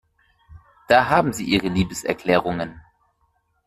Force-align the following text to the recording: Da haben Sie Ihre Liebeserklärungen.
Da 0.89 1.09
haben 1.09 1.31
Sie 1.31 1.43
Ihre 1.43 1.67
Liebeserklärungen. 1.67 2.81